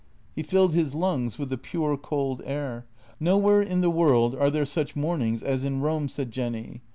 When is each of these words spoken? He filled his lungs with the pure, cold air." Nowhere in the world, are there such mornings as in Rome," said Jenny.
He 0.35 0.41
filled 0.41 0.73
his 0.73 0.95
lungs 0.95 1.37
with 1.37 1.51
the 1.51 1.59
pure, 1.59 1.95
cold 1.95 2.41
air." 2.43 2.87
Nowhere 3.19 3.61
in 3.61 3.81
the 3.81 3.91
world, 3.91 4.33
are 4.33 4.49
there 4.49 4.65
such 4.65 4.95
mornings 4.95 5.43
as 5.43 5.63
in 5.63 5.79
Rome," 5.79 6.09
said 6.09 6.31
Jenny. 6.31 6.81